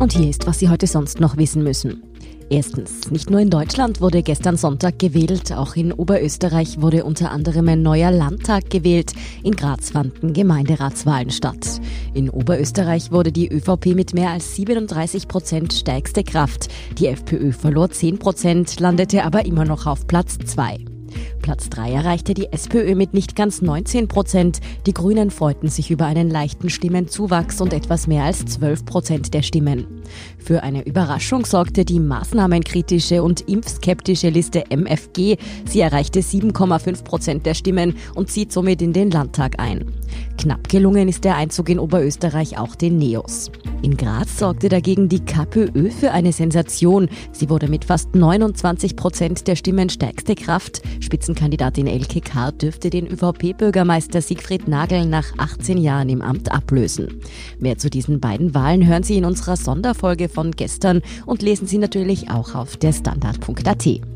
Und 0.00 0.12
hier 0.14 0.30
ist, 0.30 0.46
was 0.46 0.58
Sie 0.58 0.70
heute 0.70 0.86
sonst 0.86 1.20
noch 1.20 1.36
wissen 1.36 1.62
müssen. 1.62 2.15
Erstens, 2.48 3.10
nicht 3.10 3.28
nur 3.28 3.40
in 3.40 3.50
Deutschland 3.50 4.00
wurde 4.00 4.22
gestern 4.22 4.56
Sonntag 4.56 5.00
gewählt, 5.00 5.52
auch 5.52 5.74
in 5.74 5.92
Oberösterreich 5.92 6.80
wurde 6.80 7.04
unter 7.04 7.32
anderem 7.32 7.68
ein 7.68 7.82
neuer 7.82 8.12
Landtag 8.12 8.70
gewählt. 8.70 9.12
In 9.42 9.56
Graz 9.56 9.90
fanden 9.90 10.32
Gemeinderatswahlen 10.32 11.30
statt. 11.30 11.80
In 12.14 12.30
Oberösterreich 12.30 13.10
wurde 13.10 13.32
die 13.32 13.48
ÖVP 13.48 13.96
mit 13.96 14.14
mehr 14.14 14.30
als 14.30 14.54
37 14.54 15.26
Prozent 15.26 15.72
stärkste 15.72 16.22
Kraft. 16.22 16.68
Die 16.98 17.08
FPÖ 17.08 17.50
verlor 17.50 17.90
10 17.90 18.20
Prozent, 18.20 18.78
landete 18.78 19.24
aber 19.24 19.44
immer 19.44 19.64
noch 19.64 19.86
auf 19.86 20.06
Platz 20.06 20.38
2. 20.38 20.95
Platz 21.42 21.68
3 21.70 21.92
erreichte 21.92 22.34
die 22.34 22.52
SPÖ 22.52 22.94
mit 22.94 23.14
nicht 23.14 23.36
ganz 23.36 23.62
19 23.62 24.08
Prozent. 24.08 24.60
Die 24.86 24.94
Grünen 24.94 25.30
freuten 25.30 25.68
sich 25.68 25.90
über 25.90 26.06
einen 26.06 26.30
leichten 26.30 26.70
Stimmenzuwachs 26.70 27.60
und 27.60 27.72
etwas 27.72 28.06
mehr 28.06 28.24
als 28.24 28.44
12 28.46 28.84
Prozent 28.84 29.34
der 29.34 29.42
Stimmen. 29.42 30.02
Für 30.38 30.62
eine 30.62 30.84
Überraschung 30.86 31.44
sorgte 31.44 31.84
die 31.84 32.00
maßnahmenkritische 32.00 33.22
und 33.22 33.48
impfskeptische 33.48 34.28
Liste 34.28 34.64
MFG. 34.70 35.36
Sie 35.66 35.80
erreichte 35.80 36.20
7,5 36.20 37.04
Prozent 37.04 37.46
der 37.46 37.54
Stimmen 37.54 37.96
und 38.14 38.30
zieht 38.30 38.52
somit 38.52 38.82
in 38.82 38.92
den 38.92 39.10
Landtag 39.10 39.58
ein. 39.58 39.92
Knapp 40.38 40.68
gelungen 40.68 41.08
ist 41.08 41.24
der 41.24 41.36
Einzug 41.36 41.68
in 41.68 41.78
Oberösterreich 41.78 42.58
auch 42.58 42.74
den 42.74 42.98
Neos. 42.98 43.50
In 43.82 43.96
Graz 43.96 44.38
sorgte 44.38 44.68
dagegen 44.68 45.08
die 45.08 45.20
KPÖ 45.20 45.90
für 45.90 46.12
eine 46.12 46.32
Sensation. 46.32 47.08
Sie 47.32 47.48
wurde 47.50 47.68
mit 47.68 47.84
fast 47.84 48.14
29 48.14 48.96
Prozent 48.96 49.46
der 49.46 49.56
Stimmen 49.56 49.88
stärkste 49.88 50.34
Kraft. 50.34 50.82
Spitzenkandidatin 51.00 51.86
Elke 51.86 52.20
K. 52.20 52.50
dürfte 52.50 52.90
den 52.90 53.06
ÖVP-Bürgermeister 53.06 54.22
Siegfried 54.22 54.66
Nagel 54.66 55.06
nach 55.06 55.26
18 55.38 55.78
Jahren 55.78 56.08
im 56.08 56.22
Amt 56.22 56.52
ablösen. 56.52 57.20
Mehr 57.58 57.78
zu 57.78 57.90
diesen 57.90 58.20
beiden 58.20 58.54
Wahlen 58.54 58.86
hören 58.86 59.02
Sie 59.02 59.16
in 59.16 59.24
unserer 59.24 59.56
Sonderfolge 59.56 60.28
von 60.28 60.52
gestern 60.52 61.02
und 61.26 61.42
lesen 61.42 61.66
Sie 61.66 61.78
natürlich 61.78 62.30
auch 62.30 62.54
auf 62.54 62.76
der 62.76 62.92
Standard.at. 62.92 64.15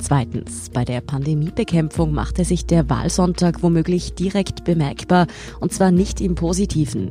Zweitens, 0.00 0.70
bei 0.70 0.84
der 0.84 1.00
Pandemiebekämpfung 1.00 2.12
machte 2.12 2.44
sich 2.44 2.66
der 2.66 2.88
Wahlsonntag 2.88 3.62
womöglich 3.62 4.14
direkt 4.14 4.64
bemerkbar, 4.64 5.26
und 5.60 5.72
zwar 5.72 5.90
nicht 5.90 6.20
im 6.20 6.34
positiven. 6.34 7.10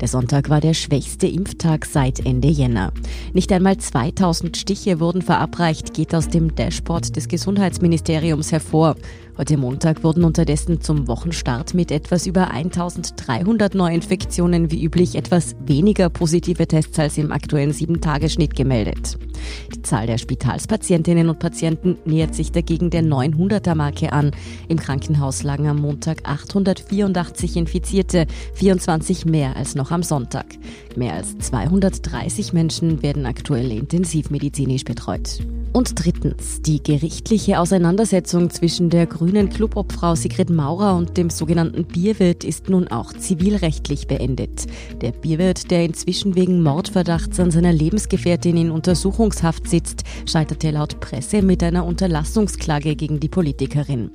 Der 0.00 0.08
Sonntag 0.08 0.50
war 0.50 0.60
der 0.60 0.74
schwächste 0.74 1.28
Impftag 1.28 1.86
seit 1.86 2.26
Ende 2.26 2.48
Jänner. 2.48 2.92
Nicht 3.32 3.52
einmal 3.52 3.76
2000 3.76 4.56
Stiche 4.56 4.98
wurden 4.98 5.22
verabreicht, 5.22 5.94
geht 5.94 6.12
aus 6.14 6.28
dem 6.28 6.54
Dashboard 6.54 7.14
des 7.14 7.28
Gesundheitsministeriums 7.28 8.50
hervor. 8.50 8.96
Heute 9.38 9.56
Montag 9.56 10.04
wurden 10.04 10.24
unterdessen 10.24 10.82
zum 10.82 11.08
Wochenstart 11.08 11.72
mit 11.72 11.90
etwas 11.90 12.26
über 12.26 12.50
1300 12.50 13.74
Neuinfektionen 13.74 14.70
wie 14.70 14.84
üblich 14.84 15.14
etwas 15.14 15.56
weniger 15.64 16.10
positive 16.10 16.66
Tests 16.66 16.98
als 16.98 17.16
im 17.16 17.32
aktuellen 17.32 17.72
7-Tage-Schnitt 17.72 18.54
gemeldet. 18.54 19.16
Die 19.74 19.80
Zahl 19.80 20.06
der 20.06 20.18
Spitalspatientinnen 20.18 21.30
und 21.30 21.38
Patienten 21.38 21.96
nähert 22.04 22.34
sich 22.34 22.52
dagegen 22.52 22.90
der 22.90 23.02
900er-Marke 23.02 24.12
an. 24.12 24.32
Im 24.68 24.78
Krankenhaus 24.78 25.42
lagen 25.44 25.66
am 25.66 25.78
Montag 25.78 26.28
884 26.28 27.56
Infizierte, 27.56 28.26
24 28.52 29.24
mehr 29.24 29.56
als 29.56 29.74
noch 29.74 29.90
am 29.92 30.02
Sonntag. 30.02 30.44
Mehr 30.94 31.14
als 31.14 31.38
230 31.38 32.52
Menschen 32.52 33.02
werden 33.02 33.24
aktuell 33.24 33.72
intensivmedizinisch 33.72 34.84
betreut. 34.84 35.40
Und 35.72 36.04
drittens, 36.04 36.60
die 36.60 36.82
gerichtliche 36.82 37.58
Auseinandersetzung 37.58 38.50
zwischen 38.50 38.90
der 38.90 39.06
grünen 39.06 39.21
Clubobfrau 39.72 40.14
Sigrid 40.14 40.50
Maurer 40.50 40.96
und 40.96 41.16
dem 41.16 41.30
sogenannten 41.30 41.84
Bierwirt 41.84 42.42
ist 42.42 42.68
nun 42.68 42.88
auch 42.88 43.12
zivilrechtlich 43.12 44.06
beendet. 44.06 44.66
Der 45.00 45.12
Bierwirt, 45.12 45.70
der 45.70 45.84
inzwischen 45.84 46.34
wegen 46.34 46.62
Mordverdachts 46.62 47.38
an 47.38 47.50
seiner 47.50 47.72
Lebensgefährtin 47.72 48.56
in 48.56 48.70
Untersuchungshaft 48.70 49.68
sitzt, 49.68 50.02
scheiterte 50.26 50.70
laut 50.72 50.98
Presse 51.00 51.42
mit 51.42 51.62
einer 51.62 51.84
Unterlassungsklage 51.84 52.96
gegen 52.96 53.20
die 53.20 53.28
Politikerin. 53.28 54.10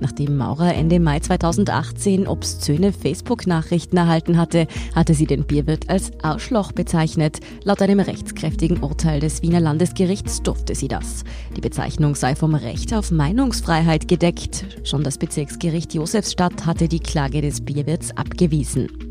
Nachdem 0.00 0.36
Maurer 0.36 0.74
Ende 0.74 0.98
Mai 0.98 1.20
2018 1.20 2.26
obszöne 2.26 2.92
Facebook-Nachrichten 2.92 3.96
erhalten 3.96 4.38
hatte, 4.38 4.66
hatte 4.94 5.14
sie 5.14 5.26
den 5.26 5.44
Bierwirt 5.44 5.88
als 5.88 6.10
Arschloch 6.22 6.72
bezeichnet. 6.72 7.38
Laut 7.62 7.80
einem 7.82 8.00
rechtskräftigen 8.00 8.78
Urteil 8.78 9.20
des 9.20 9.42
Wiener 9.42 9.60
Landesgerichts 9.60 10.42
durfte 10.42 10.74
sie 10.74 10.88
das. 10.88 11.24
Die 11.56 11.60
Bezeichnung 11.60 12.14
sei 12.14 12.34
vom 12.34 12.54
Recht 12.54 12.92
auf 12.94 13.10
Meinungsfreiheit 13.10 14.08
gedeckt 14.08 14.47
nicht. 14.48 14.88
Schon 14.88 15.02
das 15.02 15.18
Bezirksgericht 15.18 15.94
Josefstadt 15.94 16.66
hatte 16.66 16.88
die 16.88 17.00
Klage 17.00 17.40
des 17.40 17.60
Bierwirts 17.60 18.16
abgewiesen. 18.16 19.07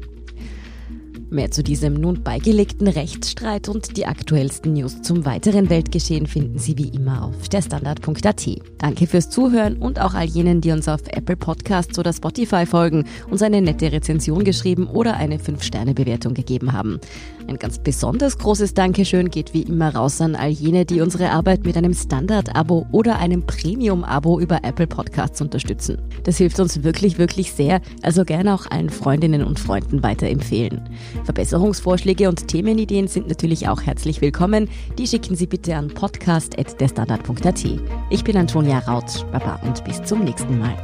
Mehr 1.29 1.51
zu 1.51 1.62
diesem 1.62 1.93
nun 1.96 2.24
beigelegten 2.24 2.88
Rechtsstreit 2.88 3.67
und 3.67 3.98
die 3.98 4.05
aktuellsten 4.05 4.72
News 4.74 5.01
zum 5.01 5.25
weiteren 5.25 5.69
Weltgeschehen 5.69 6.25
finden 6.25 6.57
Sie 6.57 6.77
wie 6.77 6.88
immer 6.88 7.25
auf 7.25 7.50
der 7.50 7.62
Standard.at. 7.62 8.48
Danke 8.77 9.07
fürs 9.07 9.29
Zuhören 9.29 9.75
und 9.75 10.00
auch 10.00 10.13
all 10.13 10.25
jenen, 10.25 10.62
die 10.62 10.72
uns 10.72 10.88
auf 10.88 11.01
Apple 11.10 11.36
Podcasts 11.36 12.00
oder 12.00 12.13
Spotify 12.13 12.65
folgen, 12.65 13.03
uns 13.29 13.41
eine 13.41 13.62
nette 13.62 13.91
Rezension 13.91 14.46
geschrieben 14.46 14.88
oder 14.88 15.17
eine 15.17 15.38
5-Sterne-Bewertung 15.38 16.34
gegeben 16.34 16.72
haben. 16.72 17.01
Ein 17.48 17.57
ganz 17.57 17.79
besonders 17.79 18.38
großes 18.38 18.74
Dankeschön 18.74 19.29
geht 19.29 19.53
wie 19.53 19.63
immer 19.63 19.96
raus 19.96 20.22
an 20.22 20.36
all 20.36 20.50
jene, 20.50 20.86
die 20.86 21.01
unsere 21.01 21.31
Arbeit 21.31 21.65
mit 21.65 21.75
einem 21.75 21.93
Standard-Abo 21.93 22.88
oder 22.91 23.19
einem 23.19 23.46
Premium-Abo 23.46 24.39
über 24.39 24.60
Apple 24.63 24.88
Podcasts 24.88 25.41
unterstützen. 25.41 25.98
Das 26.24 26.38
hilft 26.38 26.60
uns 26.60 26.84
wirklich, 26.84 27.17
wirklich 27.17 27.51
sehr, 27.51 27.81
also 28.01 28.24
gerne 28.24 28.53
auch 28.53 28.69
allen 28.69 28.89
Freundinnen 28.89 29.43
und 29.43 29.60
Freunden 29.60 30.03
weiterempfehlen. 30.03 30.89
Verbesserungsvorschläge 31.26 32.30
und 32.30 32.48
Themenideen 32.48 33.08
sind 33.08 33.28
natürlich 33.28 33.68
auch 33.68 33.82
herzlich 33.82 34.22
willkommen. 34.22 34.70
Die 34.98 35.08
schicken 35.08 35.36
Sie 35.36 35.48
bitte 35.48 35.76
an 35.76 35.90
podcast.derstandard.at. 35.90 37.66
Ich 38.10 38.24
bin 38.24 38.38
Antonia 38.38 38.80
Raut. 38.80 39.26
Baba 39.32 39.60
und 39.64 39.84
bis 39.84 40.02
zum 40.04 40.24
nächsten 40.24 40.60
Mal. 40.60 40.76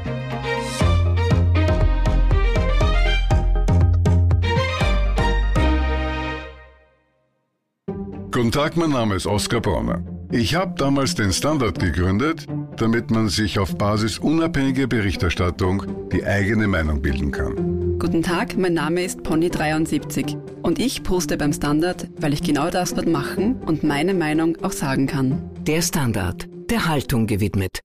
Guten 8.32 8.52
Tag, 8.52 8.76
mein 8.78 8.90
Name 8.90 9.16
ist 9.16 9.28
Oskar 9.28 9.62
Bronner. 9.62 10.04
Ich 10.32 10.56
habe 10.56 10.74
damals 10.76 11.14
den 11.14 11.32
Standard 11.32 11.78
gegründet, 11.78 12.48
damit 12.78 13.12
man 13.12 13.30
sich 13.30 13.60
auf 13.60 13.78
Basis 13.78 14.18
unabhängiger 14.18 14.88
Berichterstattung 14.88 16.10
die 16.12 16.26
eigene 16.26 16.68
Meinung 16.68 17.02
bilden 17.02 17.32
kann. 17.32 17.73
Guten 18.04 18.22
Tag, 18.22 18.58
mein 18.58 18.74
Name 18.74 19.02
ist 19.06 19.22
Pony73 19.22 20.36
und 20.62 20.78
ich 20.78 21.04
poste 21.04 21.38
beim 21.38 21.54
Standard, 21.54 22.10
weil 22.20 22.34
ich 22.34 22.44
genau 22.44 22.70
das 22.70 22.94
dort 22.94 23.08
machen 23.08 23.62
und 23.66 23.86
meine 23.86 24.14
Meinung 24.14 24.58
auch 24.62 24.74
sagen 24.74 25.08
kann. 25.08 25.50
Der 25.66 25.82
Standard, 25.82 26.50
der 26.70 26.90
Haltung 26.90 27.28
gewidmet. 27.28 27.80